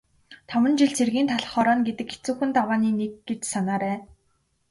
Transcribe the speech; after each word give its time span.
Таван 0.49 0.73
жил 0.79 0.91
цэргийн 0.97 1.27
талх 1.31 1.49
хорооно 1.53 1.83
гэдэг 1.87 2.07
хэцүүхэн 2.13 2.49
давааны 2.57 2.89
нэг 2.99 3.11
гэж 3.27 3.41
санаарай. 3.53 3.97